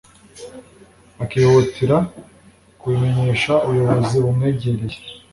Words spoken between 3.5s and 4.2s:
ubuyobozi